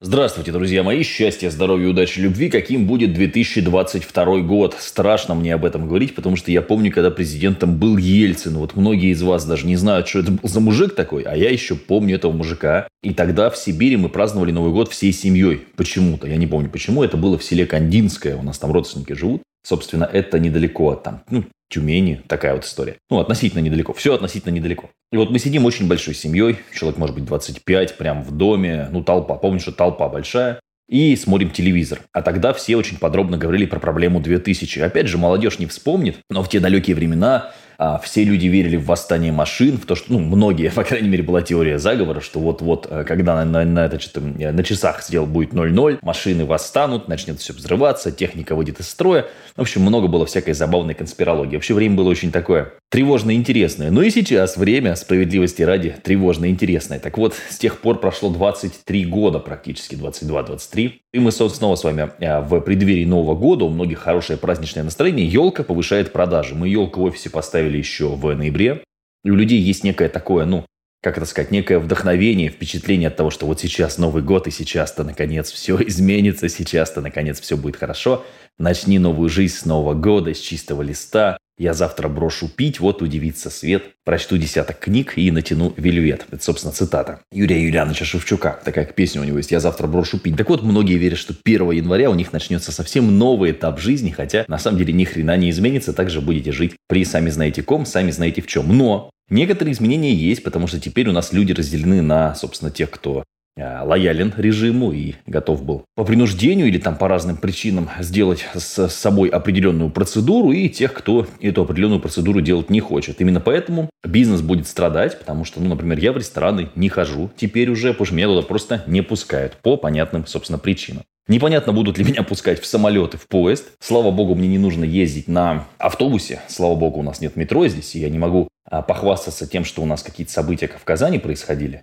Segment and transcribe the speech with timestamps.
[0.00, 1.02] Здравствуйте, друзья мои.
[1.02, 2.50] Счастья, здоровья, удачи, любви.
[2.50, 4.76] Каким будет 2022 год?
[4.78, 8.58] Страшно мне об этом говорить, потому что я помню, когда президентом был Ельцин.
[8.58, 11.50] Вот многие из вас даже не знают, что это был за мужик такой, а я
[11.50, 12.86] еще помню этого мужика.
[13.02, 15.62] И тогда в Сибири мы праздновали Новый год всей семьей.
[15.74, 16.28] Почему-то.
[16.28, 17.02] Я не помню почему.
[17.02, 18.36] Это было в селе Кандинское.
[18.36, 19.42] У нас там родственники живут.
[19.62, 22.96] Собственно, это недалеко от там, ну, Тюмени, такая вот история.
[23.10, 23.92] Ну, относительно недалеко.
[23.92, 24.90] Все относительно недалеко.
[25.12, 29.02] И вот мы сидим очень большой семьей, человек может быть 25, прям в доме, ну,
[29.02, 29.34] толпа.
[29.34, 30.60] Помню, что толпа большая.
[30.88, 32.00] И смотрим телевизор.
[32.14, 34.78] А тогда все очень подробно говорили про проблему 2000.
[34.78, 38.86] Опять же, молодежь не вспомнит, но в те далекие времена а, все люди верили в
[38.86, 42.88] восстание машин, в то, что, ну, многие, по крайней мере, была теория заговора, что вот-вот,
[42.90, 47.38] э, когда на, на, на, это, что на часах сделал будет 0-0, машины восстанут, начнет
[47.38, 49.26] все взрываться, техника выйдет из строя.
[49.54, 51.54] В общем, много было всякой забавной конспирологии.
[51.54, 53.90] Вообще, время было очень такое тревожно интересное.
[53.90, 56.98] Ну и сейчас время, справедливости ради, тревожно интересное.
[56.98, 60.92] Так вот, с тех пор прошло 23 года практически, 22-23.
[61.12, 63.64] И мы снова с вами э, в преддверии Нового года.
[63.64, 65.26] У многих хорошее праздничное настроение.
[65.26, 66.54] Елка повышает продажи.
[66.54, 68.82] Мы елку в офисе поставили еще в ноябре.
[69.24, 70.64] И у людей есть некое такое, ну,
[71.02, 75.04] как это сказать, некое вдохновение, впечатление от того, что вот сейчас Новый год, и сейчас-то,
[75.04, 78.24] наконец, все изменится, сейчас-то, наконец, все будет хорошо.
[78.58, 81.38] Начни новую жизнь с Нового года, с чистого листа.
[81.58, 83.82] Я завтра брошу пить, вот удивится свет.
[84.04, 86.24] Прочту десяток книг и натяну вельвет.
[86.30, 88.60] Это, собственно, цитата Юрия Юлиановича Шевчука.
[88.64, 89.50] Такая песня у него есть.
[89.50, 90.36] Я завтра брошу пить.
[90.36, 94.44] Так вот, многие верят, что 1 января у них начнется совсем новый этап жизни, хотя
[94.46, 95.92] на самом деле ни хрена не изменится.
[95.92, 98.76] Также будете жить при сами знаете ком, сами знаете в чем.
[98.76, 103.24] Но Некоторые изменения есть, потому что теперь у нас люди разделены на, собственно, тех, кто
[103.58, 109.28] лоялен режиму и готов был по принуждению или там по разным причинам сделать с собой
[109.28, 113.20] определенную процедуру и тех, кто эту определенную процедуру делать не хочет.
[113.20, 117.70] Именно поэтому бизнес будет страдать, потому что, ну, например, я в рестораны не хожу теперь
[117.70, 121.02] уже, потому что меня туда просто не пускают по понятным, собственно, причинам.
[121.28, 123.66] Непонятно, будут ли меня пускать в самолеты, в поезд.
[123.80, 126.40] Слава богу, мне не нужно ездить на автобусе.
[126.48, 129.82] Слава богу, у нас нет метро здесь, и я не могу а, похвастаться тем, что
[129.82, 131.82] у нас какие-то события в Казани происходили.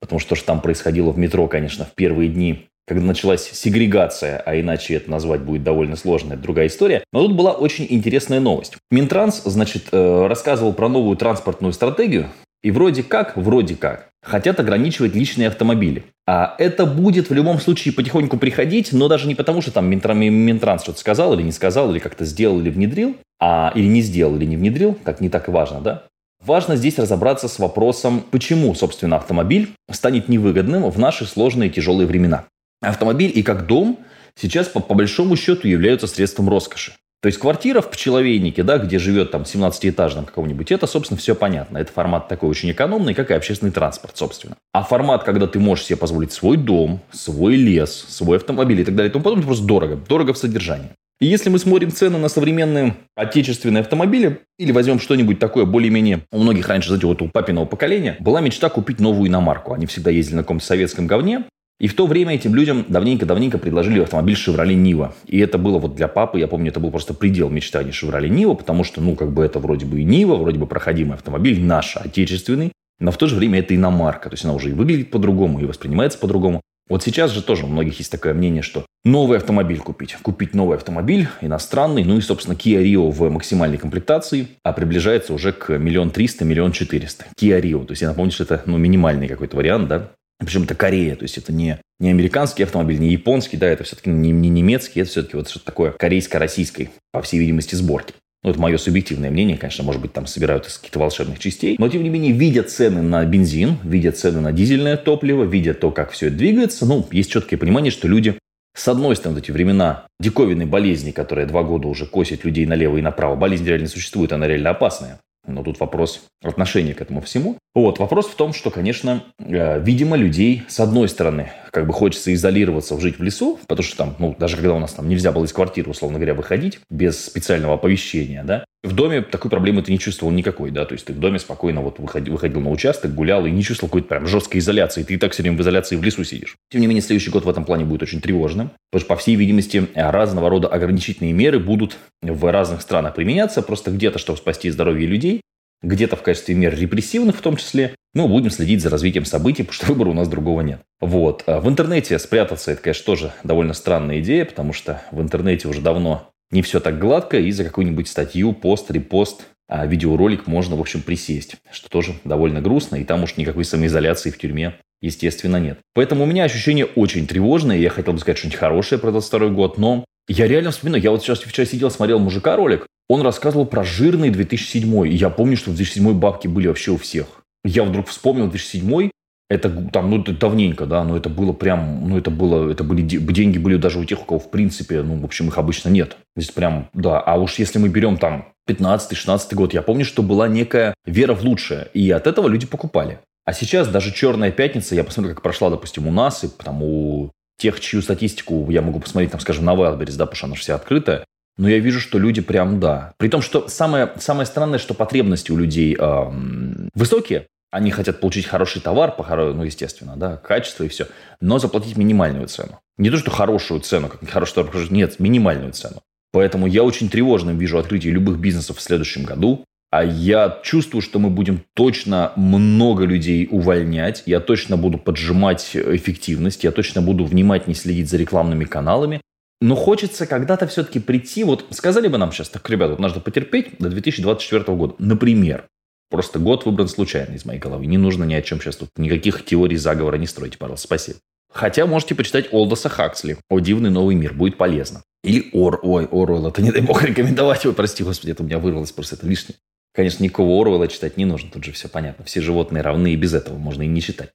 [0.00, 4.42] Потому что то, что там происходило в метро, конечно, в первые дни, когда началась сегрегация,
[4.44, 7.02] а иначе это назвать будет довольно сложно, это другая история.
[7.12, 8.76] Но тут была очень интересная новость.
[8.90, 12.28] Минтранс, значит, э, рассказывал про новую транспортную стратегию,
[12.62, 16.04] и вроде как, вроде как, хотят ограничивать личные автомобили.
[16.26, 20.82] А это будет в любом случае потихоньку приходить, но даже не потому, что там Минтранс
[20.82, 24.46] что-то сказал или не сказал, или как-то сделал или внедрил, а, или не сделал или
[24.46, 26.04] не внедрил, как не так важно, да?
[26.46, 32.44] Важно здесь разобраться с вопросом, почему, собственно, автомобиль станет невыгодным в наши сложные тяжелые времена.
[32.82, 33.98] Автомобиль и как дом
[34.34, 36.92] сейчас по, по большому счету являются средством роскоши.
[37.22, 41.78] То есть квартира в пчеловейнике, да, где живет там 17-этажном какого-нибудь, это, собственно, все понятно.
[41.78, 44.56] Это формат такой очень экономный, как и общественный транспорт, собственно.
[44.74, 48.94] А формат, когда ты можешь себе позволить свой дом, свой лес, свой автомобиль и так
[48.94, 49.96] далее и тому подобное, просто дорого.
[49.96, 50.90] Дорого в содержании.
[51.24, 56.38] И если мы смотрим цены на современные отечественные автомобили, или возьмем что-нибудь такое более-менее, у
[56.38, 59.72] многих раньше, знаете, вот у папиного поколения, была мечта купить новую иномарку.
[59.72, 61.44] Они всегда ездили на каком-то советском говне,
[61.80, 65.12] и в то время этим людям давненько-давненько предложили автомобиль Chevrolet Niva.
[65.26, 68.54] И это было вот для папы, я помню, это был просто предел мечтаний Chevrolet Niva,
[68.54, 71.96] потому что, ну, как бы это вроде бы и Нива, вроде бы проходимый автомобиль, наш,
[71.96, 74.28] отечественный, но в то же время это иномарка.
[74.28, 76.60] То есть она уже и выглядит по-другому, и воспринимается по-другому.
[76.88, 80.16] Вот сейчас же тоже у многих есть такое мнение, что новый автомобиль купить.
[80.16, 85.52] Купить новый автомобиль, иностранный, ну и, собственно, Kia Rio в максимальной комплектации, а приближается уже
[85.52, 87.24] к миллион триста, миллион четыреста.
[87.40, 90.74] Kia Rio, то есть я напомню, что это ну, минимальный какой-то вариант, да, причем это
[90.74, 94.48] Корея, то есть это не, не американский автомобиль, не японский, да, это все-таки не, не
[94.50, 98.14] немецкий, это все-таки вот что-то такое корейско-российской, по всей видимости, сборки.
[98.44, 101.76] Ну, это мое субъективное мнение, конечно, может быть, там собирают из каких-то волшебных частей.
[101.78, 105.90] Но, тем не менее, видя цены на бензин, видя цены на дизельное топливо, видя то,
[105.90, 108.38] как все это двигается, ну, есть четкое понимание, что люди
[108.76, 113.02] с одной стороны, эти времена диковинной болезни, которая два года уже косит людей налево и
[113.02, 115.20] направо, болезнь реально существует, она реально опасная.
[115.46, 117.58] Но тут вопрос отношения к этому всему.
[117.74, 122.32] Вот, вопрос в том, что, конечно, э, видимо, людей, с одной стороны, как бы хочется
[122.32, 125.44] изолироваться, жить в лесу, потому что там, ну, даже когда у нас там нельзя было
[125.44, 129.98] из квартиры, условно говоря, выходить без специального оповещения, да, в доме такой проблемы ты не
[129.98, 133.44] чувствовал никакой, да, то есть ты в доме спокойно вот выходил, выходил на участок, гулял
[133.44, 136.04] и не чувствовал какой-то прям жесткой изоляции, ты и так все время в изоляции в
[136.04, 136.54] лесу сидишь.
[136.70, 139.34] Тем не менее, следующий год в этом плане будет очень тревожным, потому что, по всей
[139.34, 145.08] видимости, разного рода ограничительные меры будут в разных странах применяться, просто где-то, чтобы спасти здоровье
[145.08, 145.40] людей,
[145.84, 149.74] где-то в качестве мер репрессивных в том числе, ну, будем следить за развитием событий, потому
[149.74, 150.80] что выбора у нас другого нет.
[151.00, 151.44] Вот.
[151.46, 155.80] А в интернете спрятаться, это, конечно, тоже довольно странная идея, потому что в интернете уже
[155.80, 160.80] давно не все так гладко, и за какую-нибудь статью, пост, репост, а видеоролик можно, в
[160.80, 165.80] общем, присесть, что тоже довольно грустно, и там уж никакой самоизоляции в тюрьме Естественно, нет.
[165.92, 167.76] Поэтому у меня ощущение очень тревожное.
[167.76, 171.02] Я хотел бы сказать что-нибудь хорошее про 22 год, но я реально вспоминаю.
[171.02, 172.86] Я вот сейчас вчера сидел, смотрел мужика ролик.
[173.08, 175.06] Он рассказывал про жирный 2007.
[175.06, 177.26] И я помню, что в 2007 бабки были вообще у всех.
[177.64, 179.10] Я вдруг вспомнил 2007
[179.50, 183.02] это там, ну, это давненько, да, но это было прям, ну, это было, это были,
[183.02, 186.16] деньги были даже у тех, у кого, в принципе, ну, в общем, их обычно нет.
[186.34, 190.48] Здесь прям, да, а уж если мы берем там 15-16 год, я помню, что была
[190.48, 193.20] некая вера в лучшее, и от этого люди покупали.
[193.44, 197.30] А сейчас даже «Черная пятница», я посмотрю, как прошла, допустим, у нас, и там у
[197.58, 200.62] тех, чью статистику я могу посмотреть, там, скажем, на Wildberries, да, потому что она же
[200.62, 203.12] вся открытая, но я вижу, что люди прям да.
[203.18, 208.46] При том, что самое, самое странное, что потребности у людей эм, высокие, они хотят получить
[208.46, 211.08] хороший товар, по, ну, естественно, да, качество и все,
[211.40, 212.78] но заплатить минимальную цену.
[212.98, 216.02] Не то, что хорошую цену, как хороший товар, нет, минимальную цену.
[216.32, 219.64] Поэтому я очень тревожным вижу открытие любых бизнесов в следующем году.
[219.92, 224.24] А я чувствую, что мы будем точно много людей увольнять.
[224.26, 226.64] Я точно буду поджимать эффективность.
[226.64, 229.20] Я точно буду внимательнее следить за рекламными каналами.
[229.64, 231.42] Но хочется когда-то все-таки прийти.
[231.42, 234.94] Вот сказали бы нам сейчас, так, ребята, вот нужно потерпеть до 2024 года.
[234.98, 235.66] Например,
[236.10, 237.86] Просто год выбран случайно из моей головы.
[237.86, 238.90] Не нужно ни о чем сейчас тут.
[238.98, 240.86] Никаких теорий заговора не стройте, пожалуйста.
[240.86, 241.18] Спасибо.
[241.50, 244.34] Хотя можете почитать Олдоса Хаксли «О дивный новый мир».
[244.34, 245.02] Будет полезно.
[245.24, 245.80] Или Ор...
[245.82, 246.48] Ой, Оруэлл.
[246.48, 247.64] Это не дай бог рекомендовать.
[247.64, 249.16] Ой, прости, господи, это у меня вырвалось просто.
[249.16, 249.56] Это лишнее.
[249.94, 251.50] Конечно, никакого Оруэлла читать не нужно.
[251.50, 252.24] Тут же все понятно.
[252.26, 253.56] Все животные равны и без этого.
[253.56, 254.30] Можно и не читать.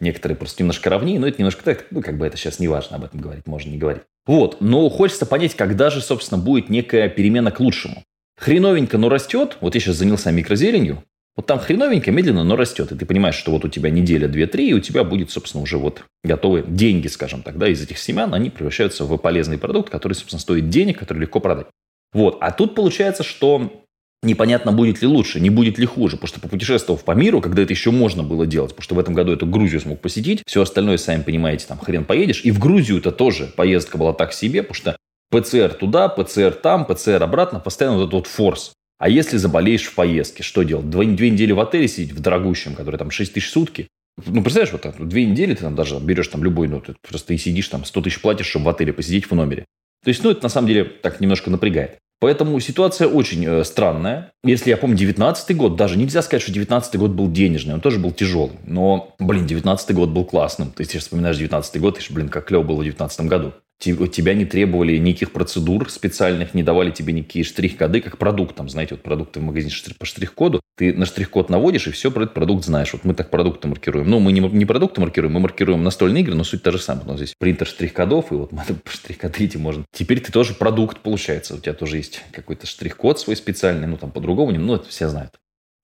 [0.00, 2.96] Некоторые просто немножко равнее, но это немножко так, ну, как бы это сейчас не важно
[2.96, 4.02] об этом говорить, можно не говорить.
[4.26, 8.04] Вот, но хочется понять, когда же, собственно, будет некая перемена к лучшему.
[8.38, 9.58] Хреновенько, но растет.
[9.60, 11.04] Вот я сейчас занялся микрозеленью.
[11.36, 12.92] Вот там хреновенько, медленно, но растет.
[12.92, 15.62] И ты понимаешь, что вот у тебя неделя, две, три, и у тебя будет, собственно,
[15.62, 19.90] уже вот готовые деньги, скажем так, да, из этих семян, они превращаются в полезный продукт,
[19.90, 21.66] который, собственно, стоит денег, который легко продать.
[22.12, 22.38] Вот.
[22.40, 23.83] А тут получается, что
[24.24, 26.16] непонятно, будет ли лучше, не будет ли хуже.
[26.16, 29.14] Потому что попутешествовав по миру, когда это еще можно было делать, потому что в этом
[29.14, 32.44] году эту Грузию смог посетить, все остальное, сами понимаете, там хрен поедешь.
[32.44, 34.96] И в Грузию-то тоже поездка была так себе, потому что
[35.30, 38.72] ПЦР туда, ПЦР там, ПЦР обратно, постоянно вот этот вот форс.
[38.98, 40.88] А если заболеешь в поездке, что делать?
[40.88, 43.88] Две, две недели в отеле сидеть, в дорогущем, который там 6 тысяч сутки?
[44.24, 47.36] Ну, представляешь, вот две недели ты там даже берешь там любой, ну, ты просто и
[47.36, 49.64] сидишь там 100 тысяч платишь, чтобы в отеле посидеть в номере.
[50.04, 51.98] То есть, ну, это на самом деле так немножко напрягает.
[52.24, 54.32] Поэтому ситуация очень э, странная.
[54.42, 57.98] Если я помню, 19 год, даже нельзя сказать, что 19 год был денежный, он тоже
[57.98, 58.58] был тяжелый.
[58.64, 60.72] Но, блин, 19 год был классным.
[60.78, 64.44] Есть, если вспоминаешь 19 год, ты блин, как клево было в 19 году тебя не
[64.44, 68.54] требовали никаких процедур специальных, не давали тебе никакие штрих-коды, как продукт.
[68.56, 70.60] Там, знаете, вот продукты в магазине по штрих-коду.
[70.76, 72.92] Ты на штрих-код наводишь, и все про этот продукт знаешь.
[72.92, 74.08] Вот мы так продукты маркируем.
[74.08, 77.04] Ну, мы не, не продукты маркируем, мы маркируем настольные игры, но суть та же самая.
[77.04, 79.84] У нас здесь принтер штрих-кодов, и вот мы штрих-коды эти можно.
[79.92, 81.54] Теперь ты тоже продукт получается.
[81.54, 85.32] У тебя тоже есть какой-то штрих-код свой специальный, ну, там по-другому, ну, это все знают.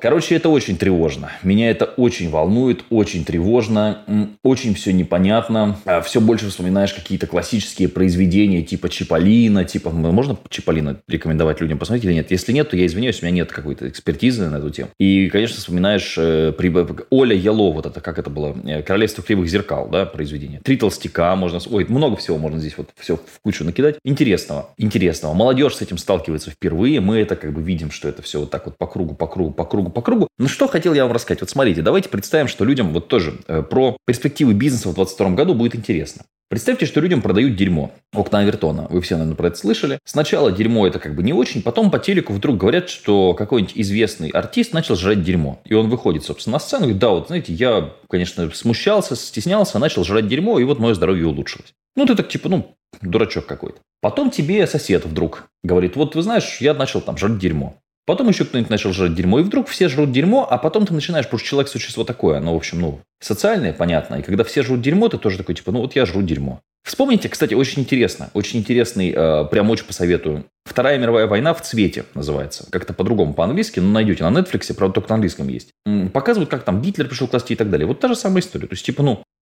[0.00, 1.31] Короче, это очень тревожно.
[1.43, 3.99] Меня это очень волнует, очень тревожно,
[4.43, 5.76] очень все непонятно.
[5.85, 9.91] А все больше вспоминаешь какие-то классические произведения типа Чиполлино, типа...
[9.91, 12.31] Можно Чиполлино рекомендовать людям посмотреть или нет?
[12.31, 14.88] Если нет, то я извиняюсь, у меня нет какой-то экспертизы на эту тему.
[14.99, 16.73] И, конечно, вспоминаешь э, при...
[17.11, 20.61] Оля Яло, вот это, как это было, э, «Королевство кривых зеркал», да, произведение.
[20.61, 21.61] «Три толстяка» можно...
[21.70, 23.96] Ой, много всего можно здесь вот все в кучу накидать.
[24.05, 25.35] Интересного, интересного.
[25.35, 27.00] Молодежь с этим сталкивается впервые.
[27.00, 29.50] Мы это как бы видим, что это все вот так вот по кругу, по кругу,
[29.50, 30.29] по кругу по кругу.
[30.39, 31.41] Ну, что хотел я вам рассказать?
[31.41, 35.55] Вот смотрите, давайте представим, что людям вот тоже э, про перспективы бизнеса в 2022 году
[35.55, 36.25] будет интересно.
[36.51, 37.93] Представьте, что людям продают дерьмо.
[38.13, 38.89] Окна Авертона.
[38.91, 40.01] Вы все, наверное, про это слышали.
[40.05, 44.31] Сначала дерьмо это как бы не очень, потом по телеку вдруг говорят, что какой-нибудь известный
[44.31, 45.61] артист начал жрать дерьмо.
[45.65, 49.79] И он выходит, собственно, на сцену и говорит, да, вот, знаете, я, конечно, смущался, стеснялся,
[49.79, 51.73] начал жрать дерьмо, и вот мое здоровье улучшилось.
[51.94, 53.79] Ну, ты так типа, ну, дурачок какой-то.
[54.01, 57.77] Потом тебе сосед вдруг говорит, вот, вы знаешь, я начал там жрать дерьмо.
[58.10, 61.26] Потом еще кто-нибудь начал жрать дерьмо, и вдруг все жрут дерьмо, а потом ты начинаешь,
[61.26, 64.81] потому что человек существо такое, ну, в общем, ну, социальное, понятно, и когда все жрут
[64.81, 66.60] дерьмо, ты тоже такой, типа, ну, вот я жру дерьмо.
[66.82, 70.44] Вспомните, кстати, очень интересно, очень интересный, э, прям очень посоветую.
[70.64, 72.67] Вторая мировая война в цвете называется.
[72.72, 74.24] Как-то по-другому по-английски, но найдете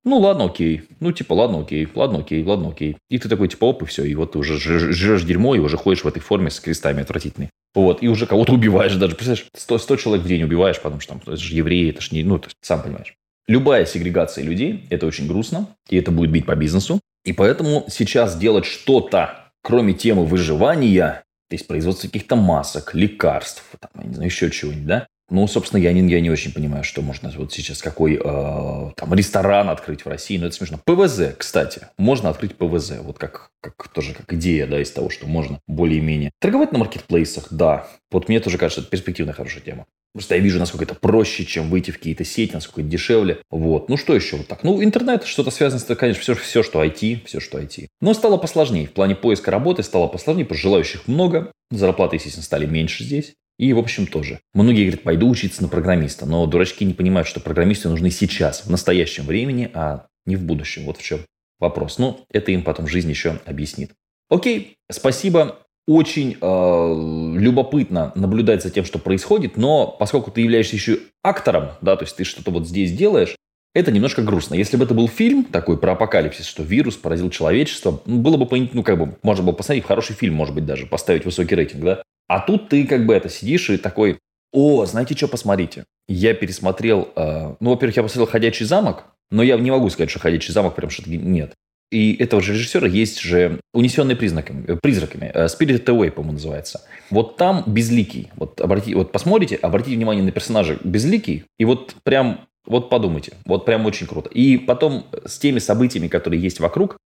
[0.05, 0.83] ну ладно, окей.
[1.01, 2.97] Ну, типа, ладно, окей, ладно, окей, ладно, окей.
[3.11, 4.05] И ты такой, типа, оп, и все.
[4.05, 7.51] И вот ты уже жрешь дерьмо, и уже ходишь в этой форме с крестами отвратительной.
[7.75, 9.15] Вот, и уже кого-то убиваешь даже.
[9.15, 12.09] Представляешь, 100, 100 человек в день убиваешь, потому что там, это же евреи, это же
[12.13, 13.15] не, ну, ты сам понимаешь.
[13.47, 17.01] Любая сегрегация людей– это очень грустно, и это будет бить по бизнесу.
[17.25, 23.91] И поэтому сейчас делать что-то, кроме темы выживания, то есть производство каких-то масок, лекарств, там,
[24.03, 27.03] я не знаю, еще чего-нибудь, да, Ну, собственно, я не, я не очень понимаю, что
[27.03, 30.39] можно вот сейчас какой э, там ресторан открыть в России.
[30.39, 30.81] Ну, это смешно.
[30.85, 31.83] ПВЗ, кстати.
[31.99, 32.93] Можно открыть ПВЗ.
[33.03, 36.31] Вот как, как тоже как идея, да, из того, что можно более-менее.
[36.41, 37.89] Торговать на маркетплейсах, да.
[38.11, 39.85] Вот мне тоже кажется, это перспективная хорошая тема.
[40.15, 43.39] Просто я вижу, насколько это проще, чем выйти в какие-то сети, насколько это дешевле.
[43.51, 43.91] Вот.
[43.91, 44.65] Ну, что еще вот так?
[44.65, 47.89] Ну, интернет, что-то связано с, конечно, все, все, что IT, все, что IT.
[48.01, 48.87] Но стало посложнее.
[48.87, 51.53] В плане поиска работы стало посложнее, потому что желающих много.
[51.71, 53.35] Зарплаты, естественно, стали меньше здесь.
[53.59, 54.41] И, в общем, тоже.
[54.55, 56.27] Многие говорят, пойду учиться на программиста.
[56.27, 60.85] Но дурачки не понимают, что программисты нужны сейчас, в настоящем времени, а не в будущем.
[60.85, 61.21] Вот в чем
[61.59, 61.99] вопрос.
[61.99, 63.93] Ну, это им потом жизнь еще объяснит.
[64.31, 65.59] Окей, спасибо.
[65.87, 71.97] Очень э, любопытно наблюдать за тем, что происходит, но поскольку ты являешься еще актором, да,
[71.97, 73.35] то есть ты что-то вот здесь делаешь,
[73.75, 74.55] это немножко грустно.
[74.55, 78.83] Если бы это был фильм такой про апокалипсис, что вирус поразил человечество, было бы, ну,
[78.83, 82.03] как бы, можно было посмотреть хороший фильм, может быть, даже поставить высокий рейтинг, да.
[82.29, 84.19] А тут ты как бы это сидишь и такой,
[84.53, 85.85] о, знаете что, посмотрите.
[86.09, 90.21] Я пересмотрел, э, ну, во-первых, я посмотрел «Ходячий замок», но я не могу сказать, что
[90.21, 91.55] «Ходячий замок» прям что-то нет.
[91.91, 95.31] И этого же режиссера есть же «Унесенные признаками, э, призраками».
[95.35, 96.83] Э, «Spirit Away», по-моему, называется.
[97.11, 98.31] Вот там безликий.
[98.37, 103.33] Вот, обратите, вот посмотрите, обратите внимание на персонажа безликий, и вот прям вот подумайте.
[103.47, 104.29] Вот прям очень круто.
[104.29, 106.99] И потом с теми событиями, которые есть вокруг,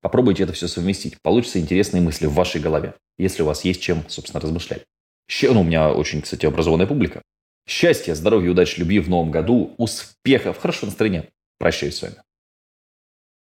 [0.00, 1.20] попробуйте это все совместить.
[1.22, 4.84] Получатся интересные мысли в вашей голове если у вас есть чем, собственно, размышлять.
[5.42, 7.20] Ну, у меня очень, кстати, образованная публика.
[7.68, 11.28] Счастья, здоровья, удачи, любви в новом году, успехов, хорошего настроения.
[11.58, 12.14] Прощаюсь с вами.